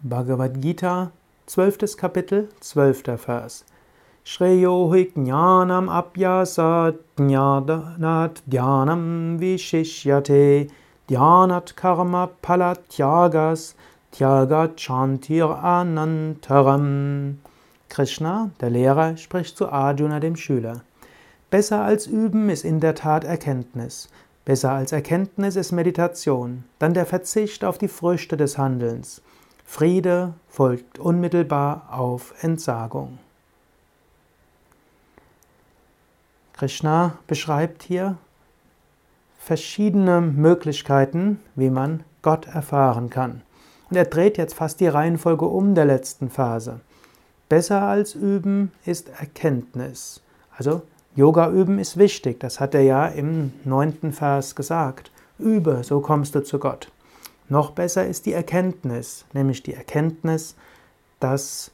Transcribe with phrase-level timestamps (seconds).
[0.00, 1.10] Bhagavad Gita,
[1.48, 1.96] 12.
[1.96, 3.02] Kapitel, 12.
[3.16, 3.64] Vers.
[4.24, 10.70] Shreyo hi jnanam apyasa jnanat dhyanam vishishyate
[11.08, 13.74] dhyanat karma palatyagas
[14.12, 17.38] tyaga chantir anantaram.
[17.88, 20.82] Krishna, der Lehrer, spricht zu Arjuna, dem Schüler.
[21.50, 24.08] Besser als Üben ist in der Tat Erkenntnis.
[24.44, 29.22] Besser als Erkenntnis ist Meditation, dann der Verzicht auf die Früchte des Handelns.
[29.70, 33.18] Friede folgt unmittelbar auf Entsagung.
[36.54, 38.16] Krishna beschreibt hier
[39.38, 43.42] verschiedene Möglichkeiten, wie man Gott erfahren kann.
[43.90, 46.80] Und er dreht jetzt fast die Reihenfolge um der letzten Phase.
[47.50, 50.22] Besser als üben ist Erkenntnis.
[50.56, 50.80] Also
[51.14, 55.12] Yoga üben ist wichtig, das hat er ja im neunten Vers gesagt.
[55.38, 56.90] Übe, so kommst du zu Gott.
[57.48, 60.54] Noch besser ist die Erkenntnis, nämlich die Erkenntnis,
[61.18, 61.70] dass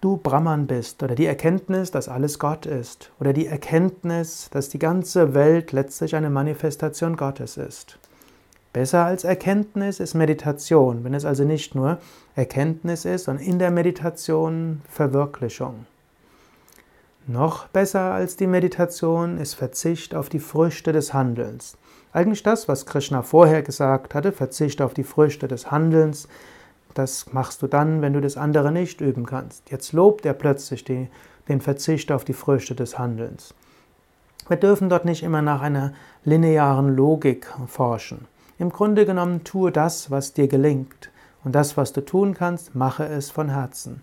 [0.00, 4.78] du Brahman bist oder die Erkenntnis, dass alles Gott ist oder die Erkenntnis, dass die
[4.78, 7.98] ganze Welt letztlich eine Manifestation Gottes ist.
[8.74, 11.98] Besser als Erkenntnis ist Meditation, wenn es also nicht nur
[12.34, 15.86] Erkenntnis ist, sondern in der Meditation Verwirklichung.
[17.28, 21.76] Noch besser als die Meditation ist Verzicht auf die Früchte des Handelns.
[22.12, 26.28] Eigentlich das, was Krishna vorher gesagt hatte, Verzicht auf die Früchte des Handelns,
[26.94, 29.72] das machst du dann, wenn du das andere nicht üben kannst.
[29.72, 31.08] Jetzt lobt er plötzlich die,
[31.48, 33.54] den Verzicht auf die Früchte des Handelns.
[34.46, 38.28] Wir dürfen dort nicht immer nach einer linearen Logik forschen.
[38.56, 41.10] Im Grunde genommen tue das, was dir gelingt.
[41.42, 44.02] Und das, was du tun kannst, mache es von Herzen.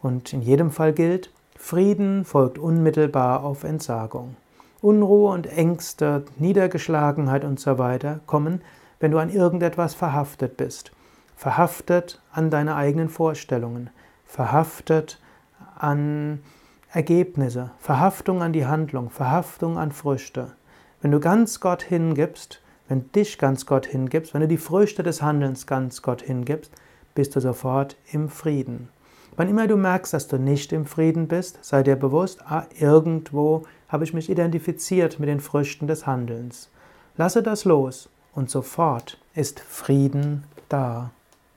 [0.00, 1.30] Und in jedem Fall gilt,
[1.64, 4.34] Frieden folgt unmittelbar auf Entsagung.
[4.82, 8.62] Unruhe und Ängste, Niedergeschlagenheit und so weiter kommen,
[8.98, 10.90] wenn du an irgendetwas verhaftet bist.
[11.36, 13.90] Verhaftet an deine eigenen Vorstellungen,
[14.26, 15.20] verhaftet
[15.78, 16.40] an
[16.90, 20.52] Ergebnisse, Verhaftung an die Handlung, Verhaftung an Früchte.
[21.00, 25.22] Wenn du ganz Gott hingibst, wenn dich ganz Gott hingibst, wenn du die Früchte des
[25.22, 26.72] Handelns ganz Gott hingibst,
[27.14, 28.88] bist du sofort im Frieden.
[29.36, 33.64] Wann immer du merkst, dass du nicht im Frieden bist, sei dir bewusst, ah, irgendwo
[33.88, 36.70] habe ich mich identifiziert mit den Früchten des Handelns.
[37.16, 41.10] Lasse das los und sofort ist Frieden da.